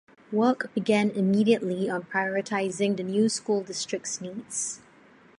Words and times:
Work 0.31 0.73
began 0.73 1.11
immediately 1.11 1.87
on 1.87 2.01
prioritizing 2.01 2.97
the 2.97 3.03
new 3.03 3.29
school 3.29 3.61
district's 3.61 4.19
needs. 4.19 4.79